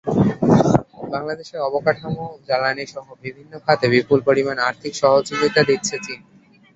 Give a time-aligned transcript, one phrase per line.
[1.11, 6.19] বাংলাদেশের অবকাঠামো, জ্বালানিসহ বিভিন্ন খাতে বিপুল পরিমাণ আর্থিক সহযোগিতা দিচ্ছে চীন।